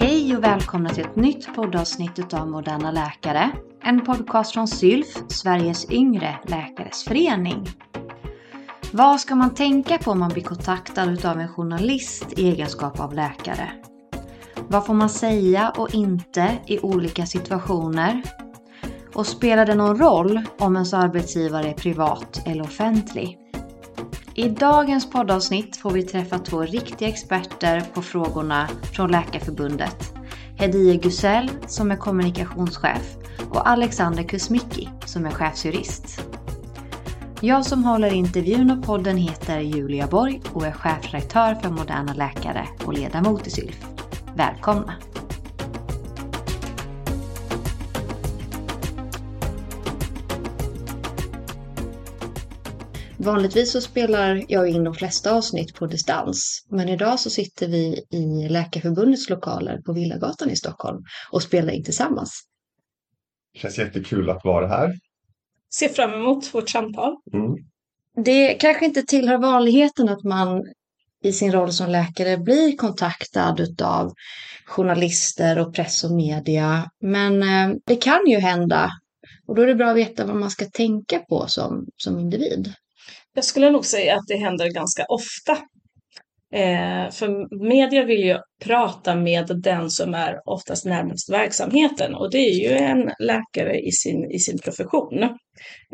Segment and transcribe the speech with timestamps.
[0.00, 3.50] Hej och välkomna till ett nytt poddavsnitt av Moderna Läkare.
[3.82, 7.66] En podcast från SYLF, Sveriges yngre läkares förening.
[8.92, 13.14] Vad ska man tänka på om man blir kontaktad av en journalist i egenskap av
[13.14, 13.70] läkare?
[14.68, 18.22] Vad får man säga och inte i olika situationer?
[19.14, 23.47] Och spelar det någon roll om ens arbetsgivare är privat eller offentlig?
[24.38, 30.14] I dagens poddavsnitt får vi träffa två riktiga experter på frågorna från Läkarförbundet.
[30.56, 33.16] Hedie Gusell som är kommunikationschef
[33.50, 36.20] och Alexander Kusmicki som är chefsjurist.
[37.40, 42.68] Jag som håller intervjun och podden heter Julia Borg och är chefredaktör för Moderna Läkare
[42.84, 43.86] och ledamot i SYLF.
[44.36, 44.94] Välkomna!
[53.20, 56.66] Vanligtvis så spelar jag in de flesta avsnitt på distans.
[56.70, 61.84] Men idag så sitter vi i Läkarförbundets lokaler på Villagatan i Stockholm och spelar in
[61.84, 62.42] tillsammans.
[63.52, 64.94] Det känns jättekul att vara här.
[65.74, 67.16] Ser fram emot vårt samtal.
[67.32, 67.54] Mm.
[68.24, 70.62] Det kanske inte tillhör vanligheten att man
[71.24, 74.12] i sin roll som läkare blir kontaktad av
[74.66, 76.90] journalister och press och media.
[77.00, 78.90] Men eh, det kan ju hända
[79.46, 82.74] och då är det bra att veta vad man ska tänka på som, som individ.
[83.38, 85.52] Jag skulle nog säga att det händer ganska ofta.
[86.52, 92.38] Eh, för media vill ju prata med den som är oftast närmast verksamheten och det
[92.38, 95.22] är ju en läkare i sin, i sin profession.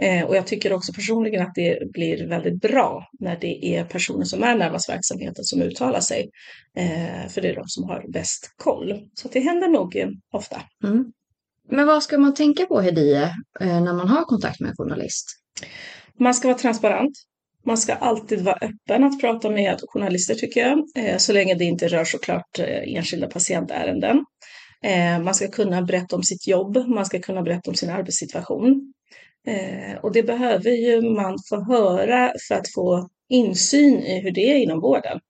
[0.02, 4.24] Eh, och jag tycker också personligen att det blir väldigt bra när det är personer
[4.24, 6.30] som är närmast verksamheten som uttalar sig.
[6.76, 9.00] Eh, för det är de som har bäst koll.
[9.14, 10.62] Så det händer nog eh, ofta.
[10.84, 11.04] Mm.
[11.70, 13.22] Men vad ska man tänka på, Hedie,
[13.60, 15.26] eh, när man har kontakt med en journalist?
[16.20, 17.12] Man ska vara transparent.
[17.66, 21.64] Man ska alltid vara öppen att prata med journalister tycker jag, eh, så länge det
[21.64, 24.24] inte rör såklart eh, enskilda patientärenden.
[24.82, 28.92] Eh, man ska kunna berätta om sitt jobb, man ska kunna berätta om sin arbetssituation.
[30.02, 34.54] Och det behöver ju man få höra för att få insyn i hur det är
[34.54, 35.20] inom vården.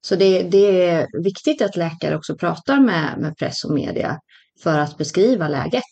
[0.00, 4.20] Så det, det är viktigt att läkare också pratar med, med press och media
[4.62, 5.82] för att beskriva läget?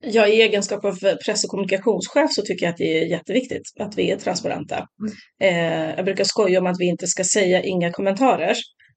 [0.00, 3.98] Ja, i egenskap av press och kommunikationschef så tycker jag att det är jätteviktigt att
[3.98, 4.76] vi är transparenta.
[4.76, 5.14] Mm.
[5.40, 8.54] Eh, jag brukar skoja om att vi inte ska säga inga kommentarer.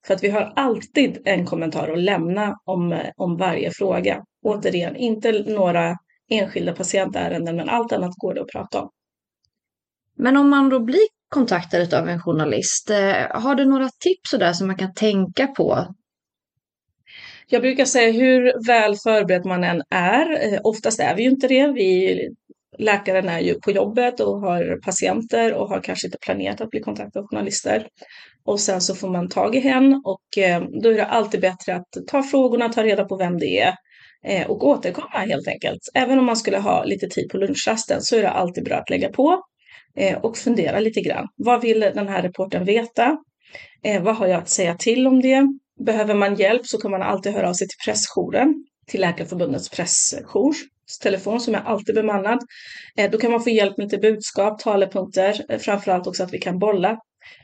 [0.08, 4.24] För att vi har alltid en kommentar att lämna om, om varje fråga.
[4.46, 5.98] Återigen, inte några
[6.30, 8.90] enskilda patientärenden, men allt annat går det att prata om.
[10.18, 14.54] Men om man då blir kontaktad av en journalist, eh, har du några tips där
[14.54, 15.96] som man kan tänka på
[17.52, 21.48] jag brukar säga hur väl förberedd man än är, eh, oftast är vi ju inte
[21.48, 21.68] det.
[21.68, 22.20] Vi,
[22.78, 26.80] läkaren är ju på jobbet och har patienter och har kanske inte planerat att bli
[26.80, 27.88] kontaktad av journalister.
[28.46, 31.76] Och sen så får man tag i hen och eh, då är det alltid bättre
[31.76, 33.74] att ta frågorna, ta reda på vem det är
[34.28, 35.82] eh, och återkomma helt enkelt.
[35.94, 38.90] Även om man skulle ha lite tid på lunchrasten så är det alltid bra att
[38.90, 39.42] lägga på
[40.22, 41.28] och fundera lite grann.
[41.36, 43.18] Vad vill den här reporten veta?
[44.02, 45.48] Vad har jag att säga till om det?
[45.86, 50.56] Behöver man hjälp så kan man alltid höra av sig till pressjouren, till Läkarförbundets pressjour
[51.00, 52.40] telefon som är alltid bemannad.
[52.98, 56.40] Eh, då kan man få hjälp med lite budskap, talepunkter, eh, framförallt också att vi
[56.40, 57.00] kan bolla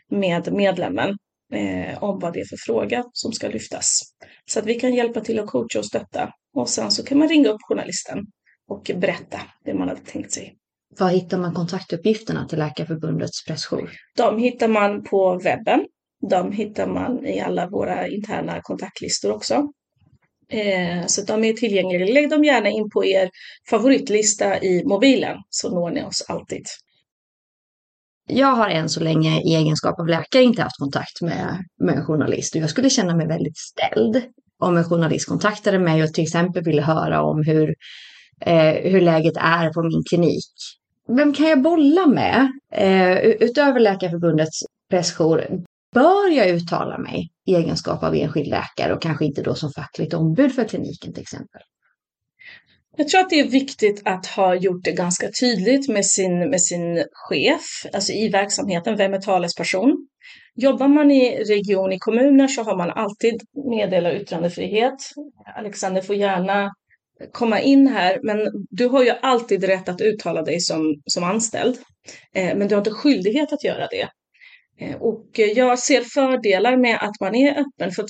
[0.09, 1.17] med medlemmen
[1.53, 4.01] eh, om vad det är för fråga som ska lyftas.
[4.45, 6.31] Så att vi kan hjälpa till att coacha och stötta.
[6.55, 8.25] Och sen så kan man ringa upp journalisten
[8.67, 10.55] och berätta det man hade tänkt sig.
[10.99, 13.91] Var hittar man kontaktuppgifterna till Läkarförbundets pressjour?
[14.17, 15.85] De hittar man på webben
[16.29, 19.67] de hittar man i alla våra interna kontaktlistor också.
[20.49, 22.13] Eh, så de är tillgängliga.
[22.13, 23.29] Lägg dem gärna in på er
[23.69, 26.65] favoritlista i mobilen så når ni oss alltid.
[28.29, 32.05] Jag har än så länge i egenskap av läkare inte haft kontakt med, med en
[32.05, 34.23] journalist och jag skulle känna mig väldigt ställd
[34.59, 37.75] om en journalist kontaktade mig och till exempel ville höra om hur,
[38.41, 40.53] eh, hur läget är på min klinik.
[41.17, 45.63] Vem kan jag bolla med eh, utöver Läkarförbundets pressjour?
[45.97, 50.13] Bör jag uttala mig i egenskap av enskild läkare och kanske inte då som fackligt
[50.13, 51.61] ombud för kliniken till exempel?
[52.97, 56.61] Jag tror att det är viktigt att ha gjort det ganska tydligt med sin, med
[56.61, 57.61] sin chef,
[57.93, 60.07] alltså i verksamheten, vem är talesperson?
[60.55, 64.97] Jobbar man i region, i kommuner så har man alltid meddelar yttrandefrihet.
[65.57, 66.73] Alexander får gärna
[67.31, 68.37] komma in här, men
[68.69, 71.77] du har ju alltid rätt att uttala dig som, som anställd.
[72.35, 74.07] Eh, men du har inte skyldighet att göra det.
[74.81, 77.91] Eh, och jag ser fördelar med att man är öppen.
[77.91, 78.09] För att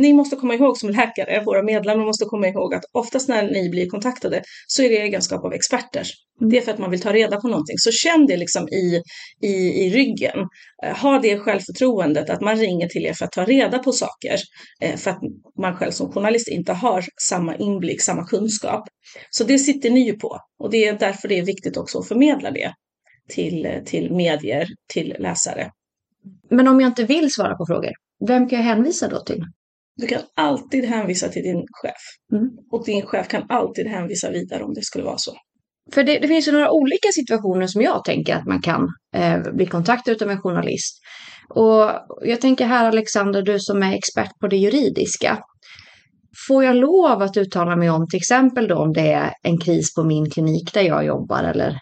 [0.00, 3.68] ni, måste komma ihåg som läkare, våra medlemmar måste komma ihåg att oftast när ni
[3.68, 6.06] blir kontaktade så är det egenskap av experter.
[6.40, 6.50] Mm.
[6.50, 7.78] Det är för att man vill ta reda på någonting.
[7.78, 9.02] Så känn det liksom i,
[9.42, 10.38] i, i ryggen.
[10.84, 14.36] Eh, ha det självförtroendet att man ringer till er för att ta reda på saker.
[14.80, 15.20] Eh, för att
[15.60, 18.82] man själv som journalist inte har samma inblick, samma kunskap.
[19.30, 20.38] Så det sitter ni ju på.
[20.58, 22.72] Och det är därför det är viktigt också att förmedla det
[23.28, 25.70] till, till medier, till läsare.
[26.50, 27.92] Men om jag inte vill svara på frågor,
[28.28, 29.44] vem kan jag hänvisa då till?
[29.96, 32.02] Du kan alltid hänvisa till din chef.
[32.32, 32.50] Mm.
[32.70, 35.32] Och din chef kan alltid hänvisa vidare om det skulle vara så.
[35.92, 39.40] För det, det finns ju några olika situationer som jag tänker att man kan eh,
[39.52, 40.98] bli kontaktad av en journalist.
[41.48, 41.90] Och
[42.22, 45.38] jag tänker här Alexander, du som är expert på det juridiska.
[46.48, 49.94] Får jag lov att uttala mig om till exempel då om det är en kris
[49.94, 51.78] på min klinik där jag jobbar eller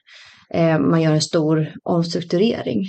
[0.55, 2.85] eh, man gör en stor omstrukturering?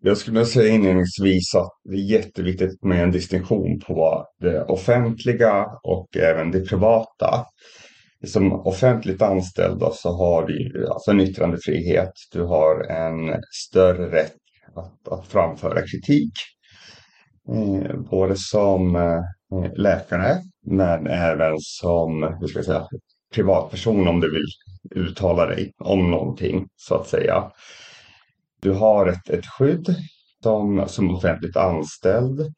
[0.00, 6.16] Jag skulle säga inledningsvis att det är jätteviktigt med en distinktion på det offentliga och
[6.16, 7.44] även det privata.
[8.26, 12.12] Som offentligt anställd så har du alltså en yttrandefrihet.
[12.32, 14.36] Du har en större rätt
[14.74, 16.32] att, att framföra kritik.
[17.48, 22.86] Eh, både som eh, läkare men även som hur ska jag säga,
[23.34, 24.46] privatperson om du vill
[25.04, 27.50] uttala dig om någonting så att säga.
[28.66, 29.94] Du har ett, ett skydd
[30.42, 32.54] som, som offentligt anställd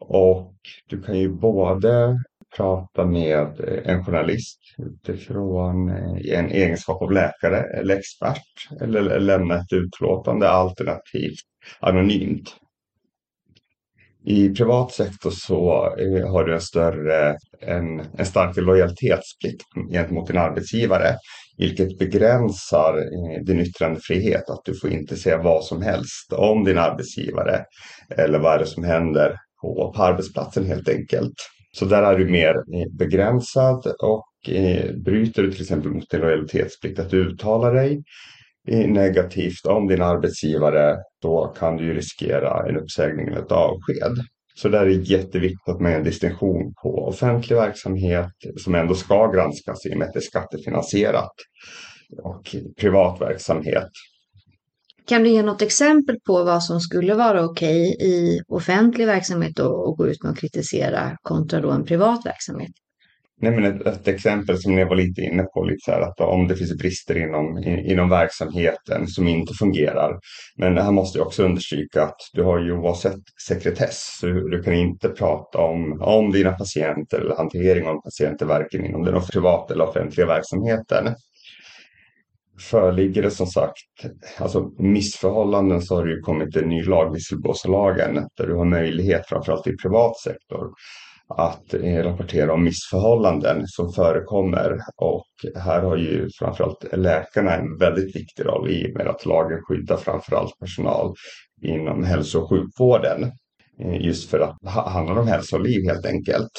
[0.00, 0.54] och
[0.88, 2.18] du kan ju både
[2.56, 9.72] prata med en journalist utifrån eh, en egenskap av läkare eller expert eller lämna ett
[9.72, 11.40] utlåtande alternativt
[11.80, 12.56] anonymt.
[14.24, 19.62] I privat sektor så eh, har du en större, en, en starkare lojalitetsplikt
[19.92, 21.16] gentemot din arbetsgivare,
[21.58, 24.50] vilket begränsar eh, din yttrandefrihet.
[24.50, 27.64] Att du får inte säga vad som helst om din arbetsgivare
[28.16, 31.34] eller vad är det som händer på, på arbetsplatsen helt enkelt.
[31.72, 36.20] Så där är du mer eh, begränsad och eh, bryter du till exempel mot din
[36.20, 38.02] lojalitetsplikt att uttala dig
[38.68, 44.24] negativt om din arbetsgivare, då kan du riskera en uppsägning eller ett avsked.
[44.56, 49.86] Så där är det jätteviktigt med en distinktion på offentlig verksamhet som ändå ska granskas
[49.86, 51.32] i och med att det är skattefinansierat
[52.22, 53.90] och privat verksamhet.
[55.06, 59.96] Kan du ge något exempel på vad som skulle vara okej i offentlig verksamhet och
[59.96, 62.72] gå ut med att kritisera kontra då en privat verksamhet?
[63.40, 66.20] Nej, men ett, ett, exempel som ni var lite inne på, lite så här, att
[66.20, 70.18] om det finns brister inom, inom verksamheten som inte fungerar.
[70.56, 74.74] Men här måste jag också understryka att du har ju oavsett sekretess, så du kan
[74.74, 79.88] inte prata om, om dina patienter eller hantering av patienter, varken inom den privata eller
[79.88, 81.14] offentliga verksamheten.
[82.60, 83.76] Föreligger det som sagt
[84.38, 89.28] alltså missförhållanden så har det ju kommit en ny lag, visselblåsarlagen, där du har möjlighet,
[89.28, 90.70] framförallt i privat sektor,
[91.28, 91.74] att
[92.04, 94.78] rapportera om missförhållanden som förekommer.
[94.96, 95.26] Och
[95.56, 99.96] här har ju framförallt läkarna en väldigt viktig roll i och med att lagen skyddar
[99.96, 101.14] framförallt personal
[101.62, 103.32] inom hälso och sjukvården.
[103.80, 106.52] Eh, just för att det handlar om hälsa och liv helt enkelt.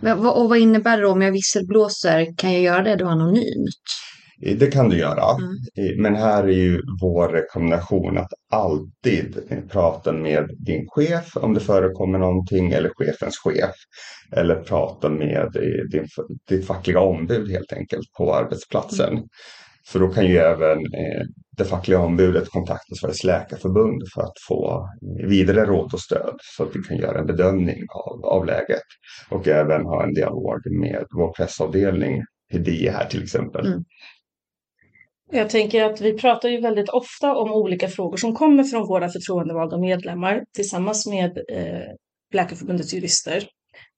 [0.00, 2.36] Men, och vad innebär det då om jag visselblåser?
[2.36, 3.84] Kan jag göra det då anonymt?
[4.40, 5.24] Det kan du göra.
[5.30, 6.02] Mm.
[6.02, 9.36] Men här är ju vår rekommendation att alltid
[9.70, 13.74] prata med din chef om det förekommer någonting eller chefens chef.
[14.32, 15.52] Eller prata med
[15.90, 16.06] din,
[16.48, 19.12] ditt fackliga ombud helt enkelt på arbetsplatsen.
[19.12, 19.24] Mm.
[19.88, 21.22] För då kan ju även eh,
[21.56, 24.88] det fackliga ombudet kontakta Sveriges läkarförbund för att få
[25.28, 28.82] vidare råd och stöd så att vi kan göra en bedömning av, av läget.
[29.30, 33.66] Och även ha en dialog med vår pressavdelning, Hedie här till exempel.
[33.66, 33.84] Mm.
[35.30, 39.08] Jag tänker att vi pratar ju väldigt ofta om olika frågor som kommer från våra
[39.08, 41.88] förtroendevalda medlemmar tillsammans med eh,
[42.34, 43.44] Läkarförbundets jurister.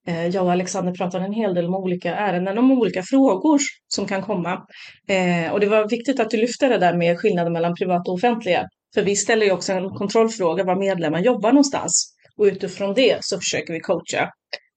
[0.06, 3.58] Eh, jag och Alexander pratar en hel del om olika ärenden, om olika frågor
[3.88, 4.66] som kan komma.
[5.08, 8.14] Eh, och det var viktigt att du lyfte det där med skillnaden mellan privat och
[8.14, 8.68] offentliga.
[8.94, 12.14] För vi ställer ju också en kontrollfråga var medlemmar jobbar någonstans.
[12.36, 14.30] Och utifrån det så försöker vi coacha.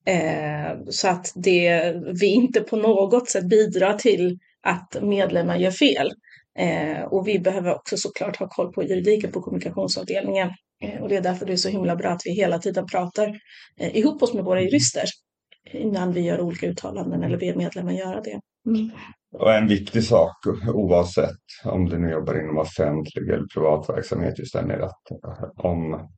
[0.07, 6.11] Eh, så att det, vi inte på något sätt bidrar till att medlemmar gör fel.
[6.59, 10.49] Eh, och vi behöver också såklart ha koll på juridiken på kommunikationsavdelningen.
[10.83, 13.39] Eh, och det är därför det är så himla bra att vi hela tiden pratar
[13.79, 15.03] eh, ihop oss med våra jurister
[15.71, 18.39] innan vi gör olika uttalanden eller ber medlemmar göra det.
[18.67, 18.91] Mm.
[19.33, 20.35] Och en viktig sak
[20.73, 25.01] oavsett om du nu jobbar inom offentlig eller privat verksamhet just det med att
[25.55, 26.09] om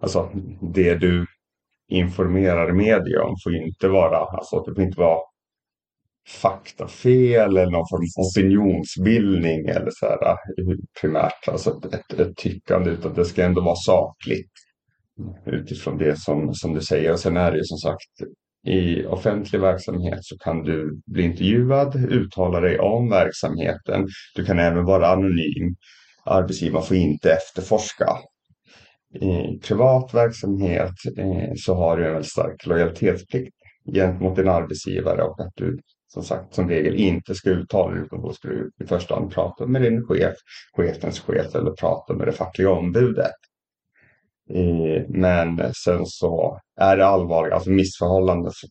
[0.00, 0.30] alltså
[0.74, 1.26] det du
[1.88, 5.18] informerar media om får inte vara, alltså det får inte vara
[6.28, 10.36] faktafel eller någon form av opinionsbildning eller så här eh,
[11.00, 14.50] primärt, alltså ett, ett tyckande utan det ska ändå vara sakligt
[15.46, 17.12] utifrån det som, som du säger.
[17.12, 18.10] Och sen är det ju som sagt
[18.66, 24.08] i offentlig verksamhet så kan du bli intervjuad, uttala dig om verksamheten.
[24.34, 25.74] Du kan även vara anonym.
[26.24, 28.06] Arbetsgivaren får inte efterforska.
[29.14, 33.56] I privat verksamhet eh, så har du en väldigt stark lojalitetsplikt
[33.94, 35.78] gentemot din arbetsgivare och att du
[36.12, 39.32] som sagt som regel inte ska uttala dig utan då ska du i första hand
[39.32, 40.34] prata med din chef,
[40.76, 43.32] chefens chef eller prata med det fackliga ombudet.
[44.50, 48.66] Eh, men sen så är det allvarliga, alltså missförhållanden så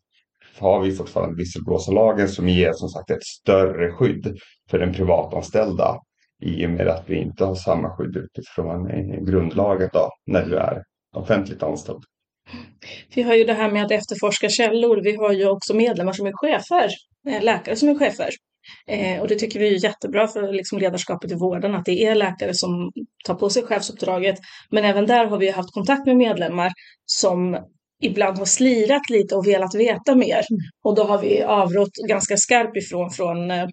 [0.59, 4.37] har vi fortfarande visselblåsarlagen som ger som sagt ett större skydd
[4.69, 5.97] för den privatanställda
[6.41, 10.55] i och med att vi inte har samma skydd utifrån eh, grundlagen då, när du
[10.55, 10.83] är
[11.15, 12.03] offentligt anställd.
[13.15, 15.01] Vi har ju det här med att efterforska källor.
[15.03, 16.89] Vi har ju också medlemmar som är chefer,
[17.29, 18.29] eh, läkare som är chefer.
[18.87, 22.15] Eh, och det tycker vi är jättebra för liksom ledarskapet i vården, att det är
[22.15, 22.91] läkare som
[23.25, 24.35] tar på sig chefsuppdraget.
[24.69, 26.71] Men även där har vi haft kontakt med medlemmar
[27.05, 27.57] som
[28.01, 30.41] ibland har slirat lite och velat veta mer.
[30.51, 30.61] Mm.
[30.83, 33.65] Och då har vi avrått ganska skarpt ifrån från eh,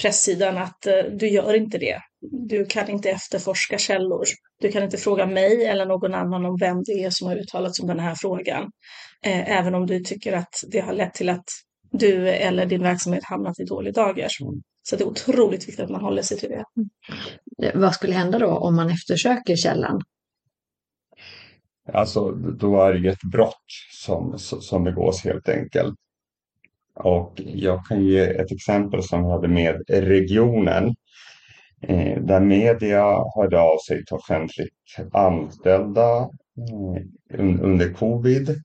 [0.00, 2.00] presssidan att eh, du gör inte det.
[2.48, 4.24] Du kan inte efterforska källor.
[4.60, 7.76] Du kan inte fråga mig eller någon annan om vem det är som har uttalat
[7.76, 8.62] sig om den här frågan.
[9.24, 11.44] Eh, även om du tycker att det har lett till att
[11.90, 14.28] du eller din verksamhet hamnat i dålig dager.
[14.42, 14.62] Mm.
[14.82, 16.64] Så det är otroligt viktigt att man håller sig till det.
[16.76, 17.80] Mm.
[17.80, 20.02] Vad skulle hända då om man eftersöker källan?
[21.92, 25.94] Alltså då är det ju ett brott som, som begås helt enkelt.
[26.94, 30.94] Och jag kan ge ett exempel som vi hade med regionen.
[31.82, 33.04] Eh, där media
[33.36, 36.18] hörde av sig till offentligt anställda
[37.32, 38.62] eh, under covid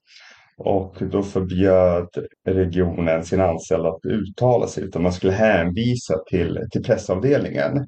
[0.58, 2.08] och då förbjöd
[2.48, 7.88] regionen sina anställda att uttala sig utan man skulle hänvisa till, till pressavdelningen.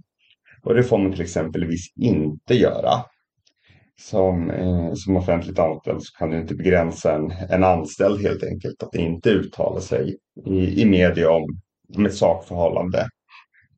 [0.63, 2.92] Och det får man till exempelvis inte göra.
[4.02, 8.84] Som, eh, som offentligt anställd så kan du inte begränsa en, en anställd helt enkelt
[8.84, 11.46] att inte uttala sig i, i media om,
[11.98, 13.08] om ett sakförhållande.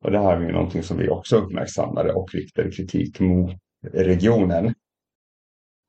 [0.02, 3.52] Och det här är ju någonting som vi också uppmärksammade och riktade kritik mot
[3.94, 4.74] regionen.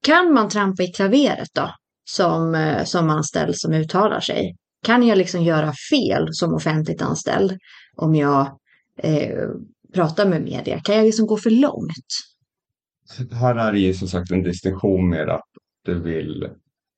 [0.07, 1.71] Kan man trampa i klaveret då?
[2.11, 4.57] som, eh, som anställd som uttalar sig?
[4.87, 7.59] Kan jag liksom göra fel som offentligt anställd
[7.97, 8.59] om jag
[9.03, 9.49] eh,
[9.95, 10.81] pratar med media?
[10.81, 12.07] Kan jag liksom gå för långt?
[13.33, 15.49] Här är det ju som sagt en distinktion med att
[15.85, 16.49] du vill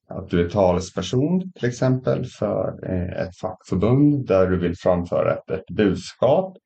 [0.09, 5.51] att du är talesperson till exempel för eh, ett fackförbund där du vill framföra ett,
[5.51, 6.57] ett budskap.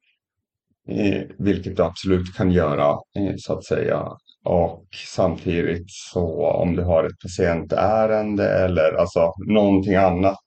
[0.88, 4.08] Eh, vilket du absolut kan göra eh, så att säga
[4.44, 10.38] och samtidigt så om du har ett patientärende eller alltså någonting annat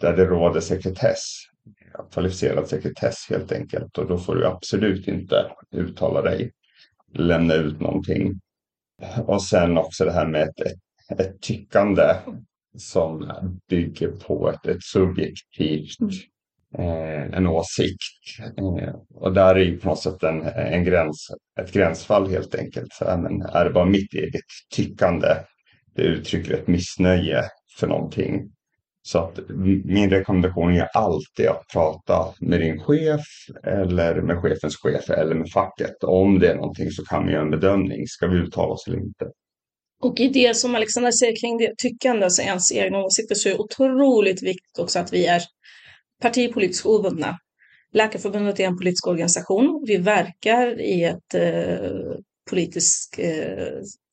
[0.00, 1.22] där det råder sekretess,
[2.12, 3.98] kvalificerad sekretess helt enkelt.
[3.98, 6.50] Och då får du absolut inte uttala dig,
[7.18, 8.40] lämna ut någonting.
[9.26, 12.14] Och sen också det här med ett, ett, ett tyckande
[12.78, 13.32] som
[13.68, 16.12] bygger på ett, ett subjektivt mm
[16.78, 18.00] eh, en åsikt.
[18.58, 21.30] Eh, och där är ju på något sätt en, en gräns,
[21.60, 22.92] ett gränsfall helt enkelt.
[22.92, 24.44] Så, men är det bara mitt eget
[24.74, 25.28] tyckande,
[25.94, 27.44] det uttrycker ett missnöje
[27.78, 28.52] för någonting.
[29.06, 29.38] Så att
[29.84, 33.20] min rekommendation är alltid att prata med din chef
[33.64, 36.04] eller med chefens chef eller med facket.
[36.04, 38.06] Om det är någonting så kan vi göra en bedömning.
[38.06, 39.24] Ska vi uttala oss eller inte?
[40.02, 43.52] Och i det som Alexander säger kring det tyckande, alltså ens egna åsikter, så är
[43.52, 45.42] det otroligt viktigt också att vi är
[46.22, 47.38] partipolitiskt obundna.
[47.92, 49.84] Läkarförbundet är en politisk organisation.
[49.86, 51.90] Vi verkar i ett eh,
[52.50, 53.66] politiskt eh,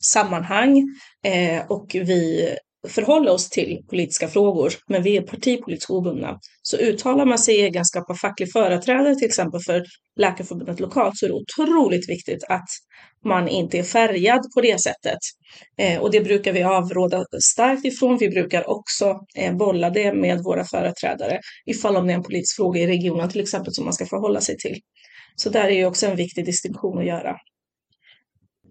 [0.03, 0.83] sammanhang
[1.23, 2.49] eh, och vi
[2.87, 6.39] förhålla oss till politiska frågor, men vi är partipolitiskt obundna.
[6.61, 9.83] Så uttalar man sig i egenskap av facklig företrädare, till exempel för
[10.19, 12.67] Läkarförbundet lokalt, så är det otroligt viktigt att
[13.25, 15.19] man inte är färgad på det sättet.
[15.77, 18.17] Eh, och det brukar vi avråda starkt ifrån.
[18.17, 22.55] Vi brukar också eh, bolla det med våra företrädare ifall om det är en politisk
[22.55, 24.77] fråga i regionen till exempel som man ska förhålla sig till.
[25.35, 27.35] Så där är ju också en viktig distinktion att göra.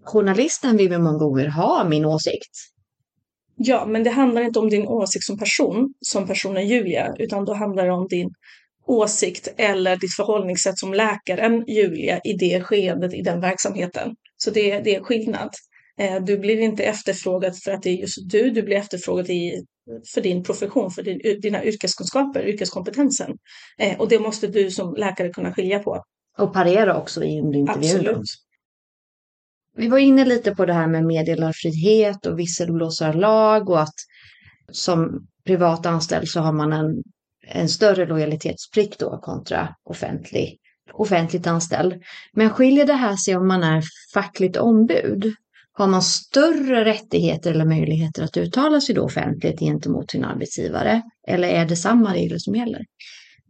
[0.05, 2.72] Journalisten vill många gånger ha min åsikt.
[3.65, 7.55] Ja, men det handlar inte om din åsikt som person, som personen Julia, utan då
[7.55, 8.31] handlar det om din
[8.87, 14.15] åsikt eller ditt förhållningssätt som läkaren Julia i det skeendet, i den verksamheten.
[14.37, 15.51] Så det, det är skillnad.
[16.01, 19.65] Eh, du blir inte efterfrågad för att det är just du, du blir efterfrågad i,
[20.15, 23.37] för din profession, för din, dina yrkeskunskaper, yrkeskompetensen.
[23.79, 26.03] Eh, och det måste du som läkare kunna skilja på.
[26.39, 27.69] Och parera också i intervjun.
[27.69, 28.27] Absolut.
[29.77, 33.95] Vi var inne lite på det här med meddelarfrihet och visselblåsarlag och att
[34.73, 37.03] som privat anställd så har man en,
[37.47, 40.59] en större lojalitetsplikt då kontra offentlig,
[40.93, 42.03] offentligt anställd.
[42.33, 43.83] Men skiljer det här sig om man är
[44.15, 45.35] fackligt ombud?
[45.73, 51.03] Har man större rättigheter eller möjligheter att uttala sig då offentligt gentemot sin arbetsgivare?
[51.29, 52.85] Eller är det samma regler som gäller?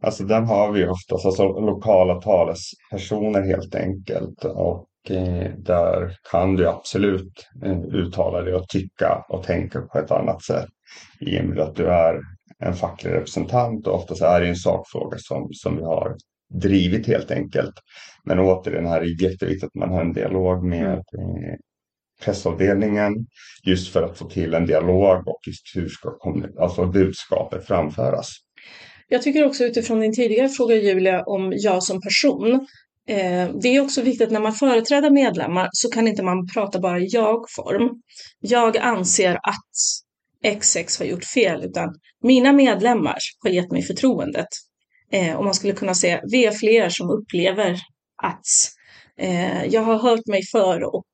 [0.03, 4.45] Alltså den har vi oftast, alltså lokala talespersoner helt enkelt.
[4.45, 4.87] Och
[5.57, 10.69] där kan du absolut eh, uttala dig och tycka och tänka på ett annat sätt.
[11.21, 12.21] I och med att du är
[12.59, 16.17] en facklig representant och oftast är det en sakfråga som, som vi har
[16.55, 17.75] drivit helt enkelt.
[18.25, 21.55] Men återigen här är det jätteviktigt att man har en dialog med eh,
[22.25, 23.13] pressavdelningen
[23.67, 26.19] just för att få till en dialog och just hur ska
[26.61, 28.29] alltså budskapet framföras.
[29.09, 32.67] Jag tycker också utifrån din tidigare fråga Julia om jag som person.
[33.09, 37.01] Eh, det är också viktigt när man företräder medlemmar så kan inte man prata bara
[37.01, 37.91] i jag-form.
[38.41, 44.49] Jag anser att XX har gjort fel utan mina medlemmar har gett mig förtroendet.
[45.13, 47.79] Eh, och man skulle kunna säga vi är fler som upplever
[48.23, 48.47] att
[49.19, 51.07] eh, jag har hört mig för och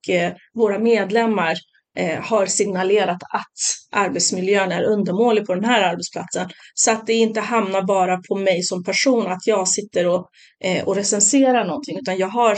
[0.54, 1.56] våra medlemmar
[1.98, 3.58] eh, har signalerat att
[3.92, 6.48] arbetsmiljön är undermålig på den här arbetsplatsen.
[6.74, 10.28] Så att det inte hamnar bara på mig som person att jag sitter och,
[10.64, 12.56] eh, och recenserar någonting, utan jag har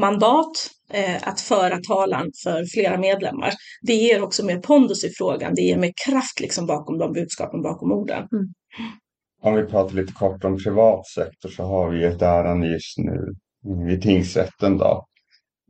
[0.00, 3.52] mandat eh, att föra talan för flera medlemmar.
[3.82, 7.62] Det ger också mer pondus i frågan, det ger mer kraft liksom bakom de budskapen,
[7.62, 8.18] bakom orden.
[8.18, 8.52] Mm.
[9.42, 13.34] Om vi pratar lite kort om privat sektor så har vi ett ärende just nu
[13.86, 15.06] vid tingsrätten då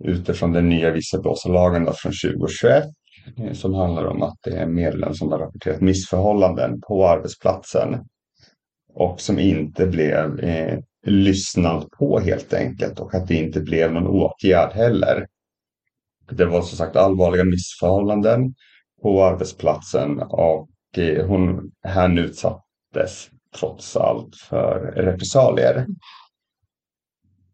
[0.04, 3.01] utifrån den nya visselblåsarlagen från 2021 Eh,
[3.36, 8.04] Eh, som handlar om att det är medlem som har rapporterat missförhållanden på arbetsplatsen
[8.94, 14.06] och som inte blev eh, lyssnad på helt enkelt och att det inte blev någon
[14.06, 15.26] åtgärd heller.
[16.30, 18.54] Det var som sagt allvarliga missförhållanden
[19.02, 25.86] på arbetsplatsen och eh, hon, han utsattes trots allt för repressalier.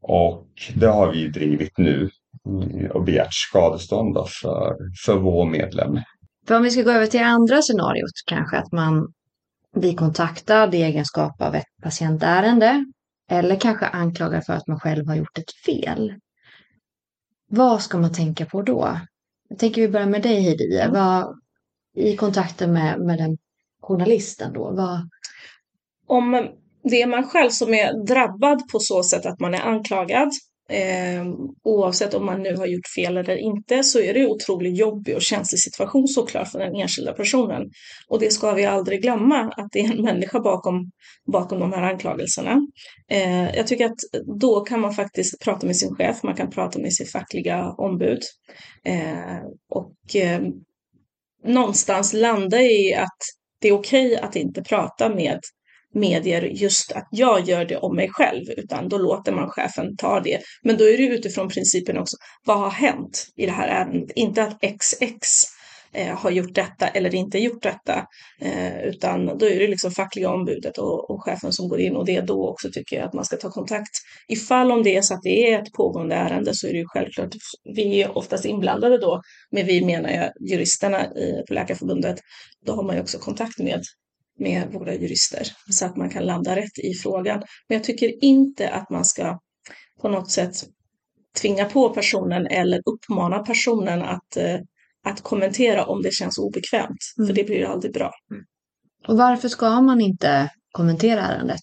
[0.01, 2.11] Och det har vi drivit nu
[2.95, 4.77] och begärt skadestånd för,
[5.07, 6.01] för vår medlem.
[6.47, 9.13] För om vi ska gå över till andra scenariot kanske att man
[9.75, 12.85] blir kontaktad i egenskap av ett patientärende
[13.31, 16.15] eller kanske anklagad för att man själv har gjort ett fel.
[17.51, 18.99] Vad ska man tänka på då?
[19.49, 20.81] Jag tänker vi börjar med dig Heidi.
[20.81, 20.93] Mm.
[20.93, 21.39] Vad,
[21.95, 23.39] I kontakten med, med den
[23.83, 24.71] journalisten då?
[24.71, 25.09] Vad...
[26.07, 26.49] Om
[26.83, 30.31] det är man själv som är drabbad på så sätt att man är anklagad
[30.71, 31.27] Eh,
[31.65, 35.23] oavsett om man nu har gjort fel eller inte så är det otroligt jobbig och
[35.23, 37.63] känslig situation såklart för den enskilda personen.
[38.09, 40.91] Och det ska vi aldrig glömma att det är en människa bakom,
[41.33, 42.67] bakom de här anklagelserna.
[43.11, 43.99] Eh, jag tycker att
[44.41, 48.21] då kan man faktiskt prata med sin chef, man kan prata med sitt fackliga ombud
[48.85, 49.39] eh,
[49.71, 50.41] och eh,
[51.45, 53.19] någonstans landa i att
[53.61, 55.41] det är okej okay att inte prata med
[55.95, 60.21] medier just att jag gör det om mig själv, utan då låter man chefen ta
[60.21, 60.41] det.
[60.63, 64.11] Men då är det utifrån principen också, vad har hänt i det här ärendet?
[64.17, 65.45] Inte att XX
[65.93, 68.07] eh, har gjort detta eller inte gjort detta,
[68.41, 72.07] eh, utan då är det liksom fackliga ombudet och, och, chefen som går in och
[72.07, 73.91] det är då också tycker jag att man ska ta kontakt.
[74.29, 76.87] Ifall om det är så att det är ett pågående ärende så är det ju
[76.87, 77.31] självklart,
[77.75, 82.17] vi är oftast inblandade då, men vi menar jag juristerna i, på Läkarförbundet,
[82.67, 83.83] då har man ju också kontakt med
[84.39, 87.39] med våra jurister så att man kan landa rätt i frågan.
[87.69, 89.39] Men jag tycker inte att man ska
[90.01, 90.55] på något sätt
[91.41, 94.59] tvinga på personen eller uppmana personen att, eh,
[95.05, 97.29] att kommentera om det känns obekvämt, mm.
[97.29, 98.11] för det blir aldrig bra.
[98.31, 98.45] Mm.
[99.09, 101.61] Och varför ska man inte kommentera ärendet?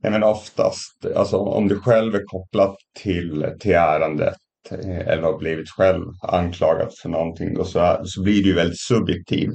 [0.00, 4.36] Ja, men oftast, alltså om du själv är kopplad till, till ärendet
[4.70, 8.80] eh, eller har blivit själv anklagad för någonting, då så, så blir det ju väldigt
[8.80, 9.54] subjektivt.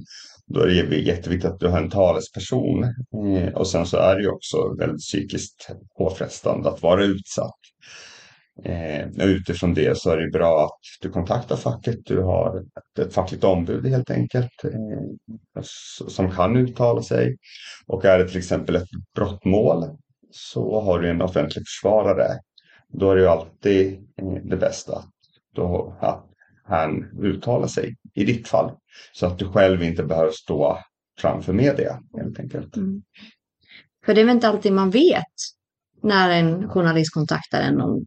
[0.49, 2.83] Då är det jätteviktigt att du har en talesperson.
[2.83, 7.59] Eh, och sen så är det ju också väldigt psykiskt påfrestande att vara utsatt.
[8.65, 12.05] Eh, utifrån det så är det bra att du kontaktar facket.
[12.05, 12.63] Du har
[12.99, 15.62] ett fackligt ombud helt enkelt eh,
[16.07, 17.38] som kan uttala sig.
[17.88, 19.85] Och är det till exempel ett brottmål
[20.31, 22.39] så har du en offentlig försvarare.
[22.93, 25.03] Då är det ju alltid eh, det bästa
[25.55, 26.25] då, att
[26.63, 28.71] han uttalar sig i ditt fall.
[29.13, 30.79] Så att du själv inte behöver stå
[31.21, 32.75] framför media helt enkelt.
[32.75, 33.01] Mm.
[34.05, 35.23] För det är väl inte alltid man vet
[36.03, 38.05] när en journalist kontaktar en om,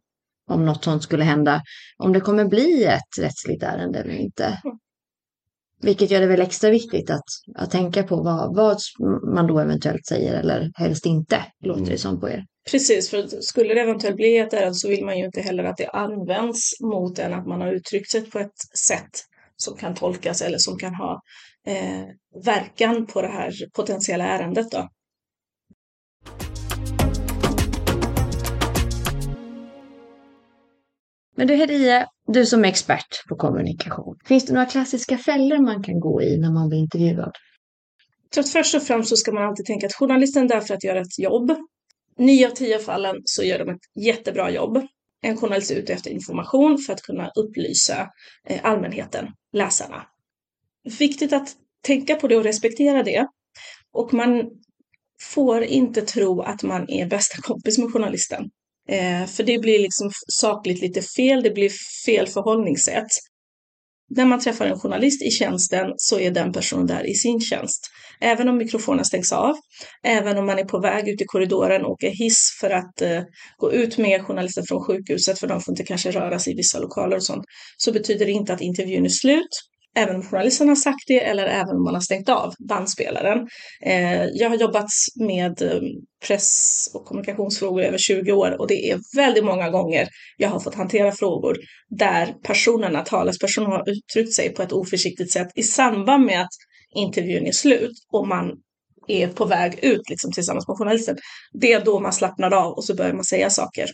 [0.51, 1.63] om något sånt skulle hända.
[1.99, 4.61] Om det kommer bli ett rättsligt ärende eller inte.
[5.83, 8.79] Vilket gör det väl extra viktigt att, att tänka på vad, vad
[9.35, 11.99] man då eventuellt säger eller helst inte, låter det mm.
[11.99, 12.45] som på er.
[12.71, 15.77] Precis, för skulle det eventuellt bli ett ärende så vill man ju inte heller att
[15.77, 19.25] det används mot en att man har uttryckt sig på ett sätt
[19.63, 21.21] som kan tolkas eller som kan ha
[21.67, 22.05] eh,
[22.45, 24.71] verkan på det här potentiella ärendet.
[24.71, 24.89] Då.
[31.37, 35.83] Men du Herie, du som är expert på kommunikation, finns det några klassiska fällor man
[35.83, 37.33] kan gå i när man blir intervjuad?
[38.25, 40.61] Jag tror att först och främst så ska man alltid tänka att journalisten är där
[40.61, 41.57] för att göra ett jobb.
[42.19, 44.87] Nio av tio fallen så gör de ett jättebra jobb.
[45.23, 48.09] En journalist är ute efter information för att kunna upplysa
[48.49, 50.07] eh, allmänheten, läsarna.
[50.99, 51.49] Viktigt att
[51.83, 53.27] tänka på det och respektera det.
[53.93, 54.51] Och man
[55.23, 58.51] får inte tro att man är bästa kompis med journalisten.
[58.89, 61.71] Eh, för det blir liksom sakligt lite fel, det blir
[62.07, 63.09] fel förhållningssätt.
[64.17, 67.91] När man träffar en journalist i tjänsten så är den personen där i sin tjänst.
[68.21, 69.55] Även om mikrofonen stängs av,
[70.03, 73.23] även om man är på väg ut i korridoren och åker hiss för att eh,
[73.59, 76.79] gå ut med journalisten från sjukhuset, för de får inte kanske röra sig i vissa
[76.79, 77.45] lokaler och sånt,
[77.77, 79.49] så betyder det inte att intervjun är slut
[79.97, 83.49] även om journalisten har sagt det eller även om man har stängt av bandspelaren.
[83.87, 85.81] Eh, jag har jobbat med eh,
[86.27, 90.61] press och kommunikationsfrågor i över 20 år och det är väldigt många gånger jag har
[90.61, 91.57] fått hantera frågor
[91.91, 96.53] där personerna, talespersonen har uttryckt sig på ett oförsiktigt sätt i samband med att
[96.95, 98.51] intervjun är slut och man
[99.09, 101.17] är på väg ut liksom, tillsammans med journalisten.
[101.53, 103.87] Det är då man slappnar av och så börjar man säga saker.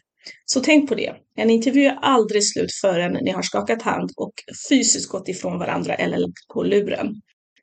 [0.45, 1.15] Så tänk på det.
[1.37, 4.33] En intervju är aldrig slut förrän ni har skakat hand och
[4.69, 7.15] fysiskt gått ifrån varandra eller lagt på luren.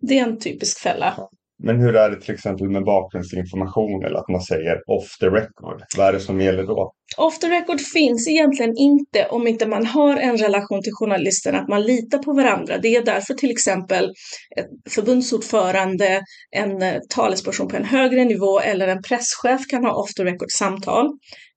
[0.01, 1.29] Det är en typisk fälla.
[1.63, 5.81] Men hur är det till exempel med bakgrundsinformation eller att man säger off the record?
[5.97, 6.91] Vad är det som gäller då?
[7.17, 11.67] Off the record finns egentligen inte om inte man har en relation till journalisten, att
[11.67, 12.77] man litar på varandra.
[12.77, 14.05] Det är därför till exempel
[14.57, 20.13] ett förbundsordförande, en eh, talesperson på en högre nivå eller en presschef kan ha off
[20.13, 21.05] the record samtal.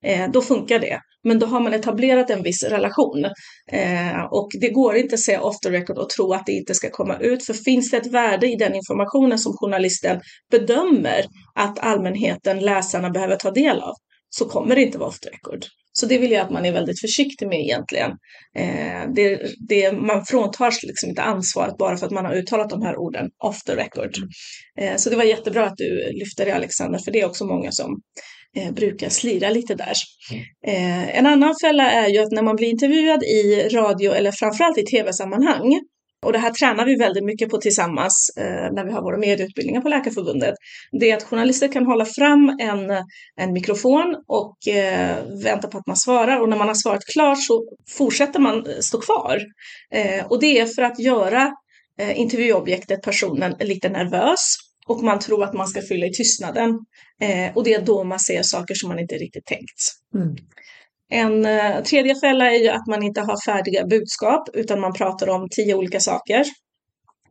[0.05, 1.01] Eh, då funkar det.
[1.25, 3.25] Men då har man etablerat en viss relation.
[3.73, 6.75] Eh, och det går inte att säga off the record och tro att det inte
[6.75, 7.47] ska komma ut.
[7.47, 13.37] För finns det ett värde i den informationen som journalisten bedömer att allmänheten, läsarna, behöver
[13.37, 13.95] ta del av,
[14.31, 15.65] så kommer det inte vara off the record.
[15.93, 18.11] Så det vill jag att man är väldigt försiktig med egentligen.
[18.57, 22.83] Eh, det, det, man fråntas liksom inte ansvaret bara för att man har uttalat de
[22.83, 24.11] här orden off the record.
[24.81, 27.73] Eh, så det var jättebra att du lyfte det Alexander, för det är också många
[27.73, 28.01] som
[28.57, 29.95] eh, brukar slira lite där.
[30.67, 34.79] Eh, en annan fälla är ju att när man blir intervjuad i radio eller framförallt
[34.79, 35.81] i tv-sammanhang
[36.27, 39.81] och det här tränar vi väldigt mycket på tillsammans eh, när vi har våra medieutbildningar
[39.81, 40.55] på Läkarförbundet.
[41.01, 42.91] Det är att journalister kan hålla fram en,
[43.37, 47.43] en mikrofon och eh, vänta på att man svarar och när man har svarat klart
[47.43, 47.65] så
[47.99, 49.41] fortsätter man stå kvar.
[49.95, 51.53] Eh, och det är för att göra
[52.01, 54.57] eh, intervjuobjektet, personen, lite nervös
[54.89, 56.71] och man tror att man ska fylla i tystnaden.
[57.21, 59.81] Eh, och det är då man ser saker som man inte riktigt tänkt.
[60.15, 60.37] Mm.
[61.11, 65.29] En eh, tredje fälla är ju att man inte har färdiga budskap utan man pratar
[65.29, 66.45] om tio olika saker.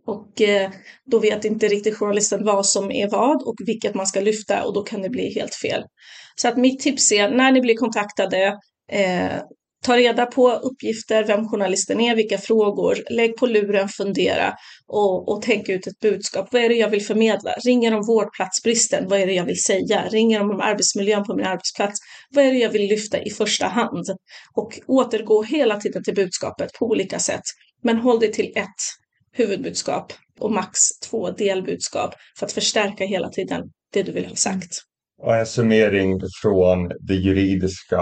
[0.05, 0.71] Och eh,
[1.05, 4.73] då vet inte riktigt journalisten vad som är vad och vilket man ska lyfta och
[4.73, 5.83] då kan det bli helt fel.
[6.35, 8.59] Så att mitt tips är när ni blir kontaktade,
[8.91, 9.35] eh,
[9.87, 14.53] Ta reda på uppgifter, vem journalisten är, vilka frågor, lägg på luren, fundera
[14.87, 16.47] och, och tänk ut ett budskap.
[16.51, 17.51] Vad är det jag vill förmedla?
[17.65, 19.07] Ringer om vårdplatsbristen?
[19.07, 20.03] Vad är det jag vill säga?
[20.09, 21.99] Ringer om arbetsmiljön på min arbetsplats?
[22.35, 24.05] Vad är det jag vill lyfta i första hand?
[24.53, 27.43] Och återgå hela tiden till budskapet på olika sätt.
[27.83, 28.81] Men håll dig till ett
[29.33, 34.71] huvudbudskap och max två delbudskap för att förstärka hela tiden det du vill ha sagt.
[35.23, 38.01] Och en summering från det juridiska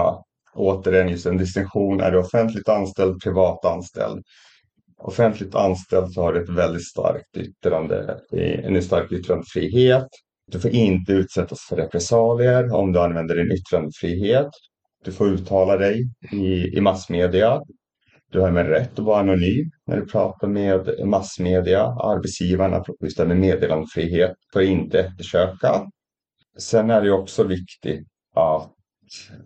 [0.55, 2.01] återigen just en distinktion.
[2.01, 4.23] Är du offentligt anställd, privat anställd?
[4.97, 8.19] Offentligt anställd så har du ett väldigt starkt yttrande,
[8.63, 10.07] en stark yttrandefrihet.
[10.51, 14.49] Du får inte utsättas för repressalier om du använder din yttrandefrihet.
[15.03, 17.61] Du får uttala dig i, i massmedia.
[18.31, 21.83] Du har med rätt att vara anonym när du pratar med massmedia.
[21.83, 25.85] Arbetsgivarna just med meddelandefrihet får inte eftersöka.
[26.57, 28.74] Sen är det också viktigt att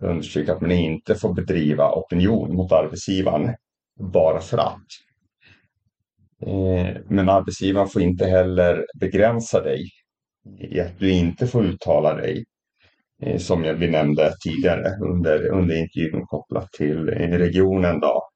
[0.00, 3.54] understryka att man inte får bedriva opinion mot arbetsgivaren
[4.00, 4.86] bara för att.
[6.46, 9.90] Eh, men arbetsgivaren får inte heller begränsa dig
[10.58, 12.44] i att du inte får uttala dig
[13.22, 18.00] eh, som vi nämnde tidigare under, under intervjun kopplat till eh, regionen.
[18.00, 18.26] Då.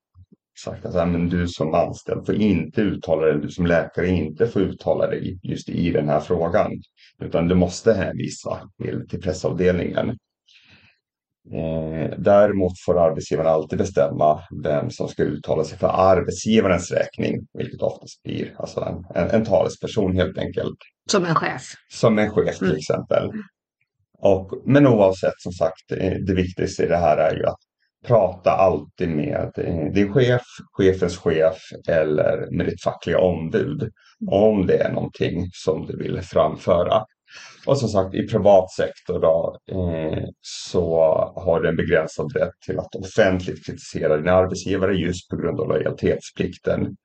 [0.65, 4.63] Sagt att men du som anställd får inte uttala dig, du som läkare inte får
[4.63, 6.71] uttala dig just i den här frågan.
[7.19, 10.19] Utan du måste hänvisa till, till pressavdelningen.
[11.53, 17.83] Eh, däremot får arbetsgivaren alltid bestämma vem som ska uttala sig för arbetsgivarens räkning, vilket
[17.83, 20.79] oftast blir alltså en, en, en talesperson helt enkelt.
[21.11, 21.63] Som en chef?
[21.93, 22.77] Som en chef till mm.
[22.77, 23.31] exempel.
[24.19, 27.61] Och, men oavsett, som sagt, eh, det viktigaste i det här är ju att
[28.07, 33.91] prata alltid med eh, din chef, chefens chef eller med ditt fackliga ombud
[34.31, 37.05] om det är någonting som du vill framföra.
[37.67, 40.97] Och som sagt i privat sektor då, eh, så
[41.37, 45.69] har du en begränsad rätt till att offentligt kritisera din arbetsgivare just på grund av
[45.69, 46.97] lojalitetsplikten.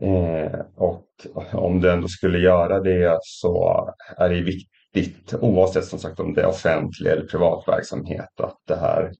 [0.00, 1.04] Eh, och
[1.52, 6.40] om du ändå skulle göra det så är det viktigt oavsett som sagt om det
[6.40, 9.12] är offentlig eller privat verksamhet att det här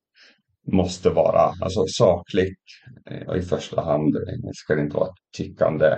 [0.72, 2.62] måste vara alltså sakligt
[3.10, 5.96] eh, och i första hand eh, ska det inte vara ett tyckande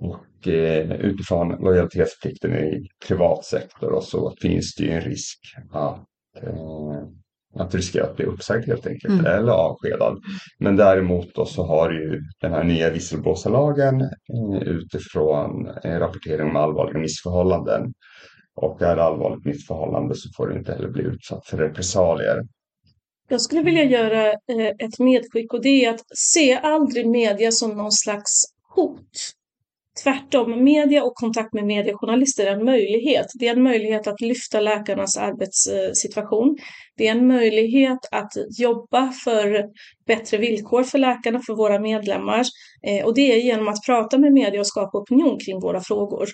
[0.00, 5.38] och eh, utifrån lojalitetsplikten i privat sektor och så finns det ju en risk
[5.72, 6.04] att,
[6.42, 7.02] eh,
[7.54, 9.26] att riskera att bli uppsagd helt enkelt mm.
[9.26, 10.18] eller avskedad.
[10.58, 16.56] Men däremot då så har ju den här nya visselblåsarlagen eh, utifrån eh, rapportering om
[16.56, 17.92] allvarliga missförhållanden.
[18.54, 22.42] Och är det allvarligt missförhållande så får du inte heller bli utsatt för repressalier.
[23.28, 27.70] Jag skulle vilja göra eh, ett medskick och det är att se aldrig media som
[27.70, 29.34] någon slags hot.
[30.02, 33.26] Tvärtom, media och kontakt med mediejournalister är en möjlighet.
[33.34, 36.56] Det är en möjlighet att lyfta läkarnas arbetssituation.
[36.96, 39.64] Det är en möjlighet att jobba för
[40.06, 42.44] bättre villkor för läkarna, för våra medlemmar.
[42.86, 46.28] Eh, och det är genom att prata med media och skapa opinion kring våra frågor.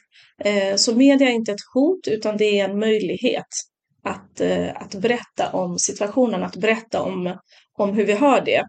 [0.44, 3.46] Eh, så media är inte ett hot, utan det är en möjlighet
[4.04, 7.34] att, eh, att berätta om situationen, att berätta om,
[7.80, 8.62] om hur vi har det.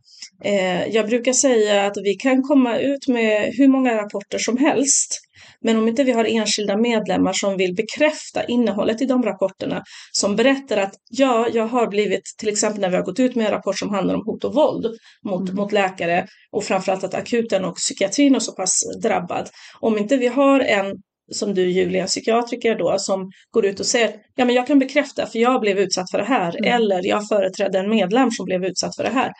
[0.43, 5.19] Eh, jag brukar säga att vi kan komma ut med hur många rapporter som helst.
[5.61, 10.35] Men om inte vi har enskilda medlemmar som vill bekräfta innehållet i de rapporterna, som
[10.35, 13.51] berättar att ja, jag har blivit, till exempel när vi har gått ut med en
[13.51, 14.85] rapport som handlar om hot och våld
[15.25, 15.55] mot, mm.
[15.55, 19.49] mot läkare och framförallt att akuten och psykiatrin är så pass drabbad.
[19.79, 20.93] Om inte vi har en
[21.31, 25.25] som du Julia, psykiatriker då, som går ut och säger ja men jag kan bekräfta
[25.25, 26.73] för jag blev utsatt för det här mm.
[26.73, 29.31] eller jag företrädde en medlem som blev utsatt för det här.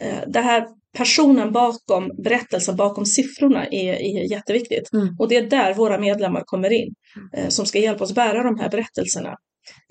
[0.00, 4.92] Eh, det här personen bakom berättelsen, bakom siffrorna är, är jätteviktigt.
[4.92, 5.16] Mm.
[5.18, 6.94] Och det är där våra medlemmar kommer in,
[7.36, 9.36] eh, som ska hjälpa oss bära de här berättelserna.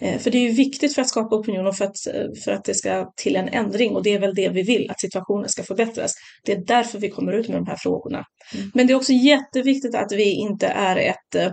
[0.02, 2.52] Eh, för det är ju viktigt för att skapa opinion och för att, eh, för
[2.52, 5.50] att det ska till en ändring och det är väl det vi vill, att situationen
[5.50, 6.14] ska förbättras.
[6.46, 8.24] Det är därför vi kommer ut med de här frågorna.
[8.54, 8.72] Mm.
[8.74, 11.52] Men det är också jätteviktigt att vi inte är ett, eh,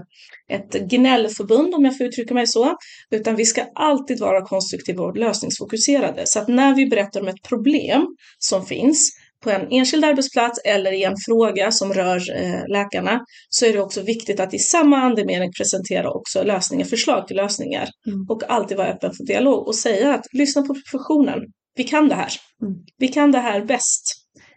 [0.49, 2.77] ett gnällförbund, om jag får uttrycka mig så,
[3.11, 6.23] utan vi ska alltid vara konstruktiva och lösningsfokuserade.
[6.27, 8.07] Så att när vi berättar om ett problem
[8.39, 9.11] som finns,
[9.43, 13.81] på en enskild arbetsplats eller i en fråga som rör eh, läkarna så är det
[13.81, 18.27] också viktigt att i samma andemening presentera också lösningar, förslag till lösningar mm.
[18.29, 21.39] och alltid vara öppen för dialog och säga att lyssna på professionen.
[21.75, 22.33] Vi kan det här.
[22.63, 22.75] Mm.
[22.99, 24.03] Vi kan det här bäst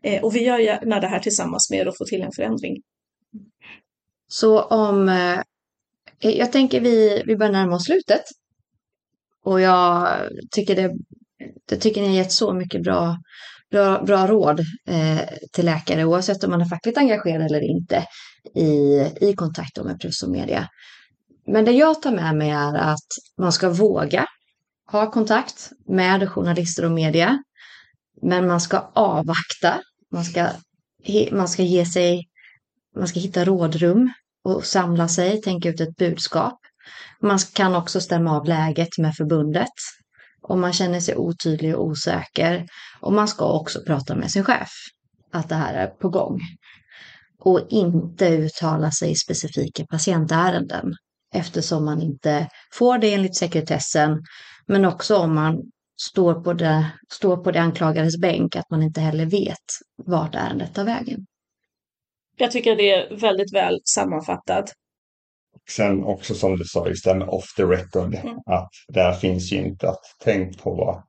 [0.04, 2.82] eh, och vi gör gärna det här tillsammans med er och får till en förändring.
[4.28, 5.40] Så om eh,
[6.20, 8.24] jag tänker vi, vi börjar närma oss slutet.
[9.46, 10.08] Och jag
[10.52, 10.92] tycker det,
[11.70, 13.18] jag tycker ni har gett så mycket bra
[13.74, 15.20] bra, bra råd eh,
[15.52, 18.06] till läkare oavsett om man är fackligt engagerad eller inte
[18.56, 18.72] i,
[19.22, 20.68] i kontakt med press och media.
[21.48, 24.26] Men det jag tar med mig är att man ska våga
[24.92, 27.44] ha kontakt med journalister och media.
[28.22, 29.82] Men man ska avvakta.
[30.12, 30.48] Man ska,
[31.32, 32.28] man ska ge sig,
[32.96, 36.60] man ska hitta rådrum och samla sig, tänka ut ett budskap.
[37.22, 39.74] Man kan också stämma av läget med förbundet
[40.44, 42.66] om man känner sig otydlig och osäker.
[43.00, 44.70] Och man ska också prata med sin chef
[45.32, 46.40] att det här är på gång.
[47.40, 50.94] Och inte uttala sig i specifika patientärenden
[51.36, 54.24] eftersom man inte får det enligt sekretessen.
[54.68, 55.62] Men också om man
[56.02, 59.58] står på det, står på det anklagades bänk att man inte heller vet
[60.06, 61.26] vart ärendet tar vägen.
[62.38, 64.74] Jag tycker det är väldigt väl sammanfattat.
[65.70, 68.16] Sen också som du sa, just det med off the record.
[68.16, 68.38] Mm.
[68.46, 71.04] Att där finns ju inte att tänk på.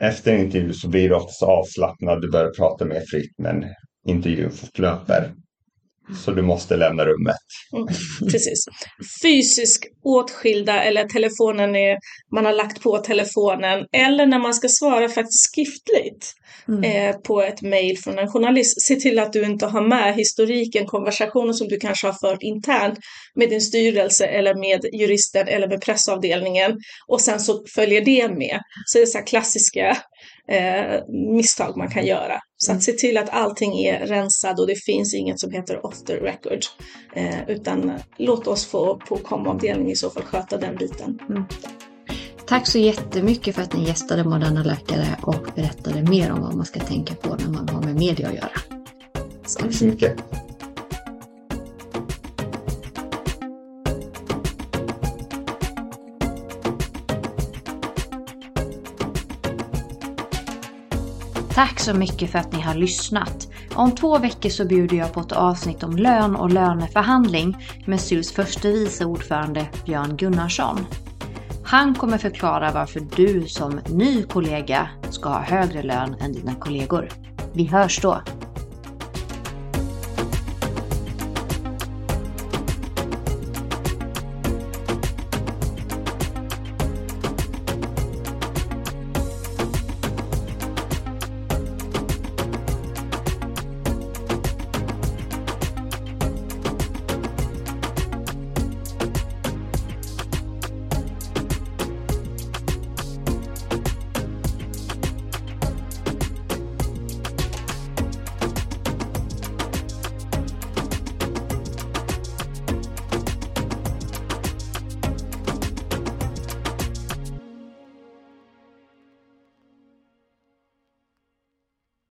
[0.00, 2.22] Efter en intervju så blir du oftast avslappnad.
[2.22, 3.64] Du börjar prata mer fritt men
[4.06, 5.32] intervjun fortlöper.
[6.24, 7.36] Så du måste lämna rummet.
[7.72, 7.86] Mm,
[8.32, 8.64] precis.
[9.22, 11.98] Fysiskt åtskilda eller telefonen är,
[12.34, 16.34] man har lagt på telefonen eller när man ska svara faktiskt skriftligt
[16.68, 16.84] mm.
[16.84, 18.82] eh, på ett mejl från en journalist.
[18.82, 22.98] Se till att du inte har med historiken, konversationen som du kanske har fört internt
[23.34, 28.60] med din styrelse eller med juristen eller med pressavdelningen och sen så följer det med.
[28.86, 29.96] Så det är så klassiska
[30.48, 32.40] eh, misstag man kan göra.
[32.64, 32.80] Så att mm.
[32.80, 36.58] se till att allting är rensat och det finns inget som heter off the record.
[37.12, 41.18] Eh, utan låt oss få på komavdelning i så fall sköta den biten.
[41.28, 41.44] Mm.
[42.46, 46.66] Tack så jättemycket för att ni gästade Moderna Läkare och berättade mer om vad man
[46.66, 48.60] ska tänka på när man har med media att göra.
[49.58, 50.16] Tack så mycket.
[61.60, 63.48] Tack så mycket för att ni har lyssnat.
[63.74, 68.32] Om två veckor så bjuder jag på ett avsnitt om lön och löneförhandling med SUS
[68.32, 70.86] förste vice ordförande Björn Gunnarsson.
[71.64, 77.08] Han kommer förklara varför du som ny kollega ska ha högre lön än dina kollegor.
[77.52, 78.22] Vi hörs då!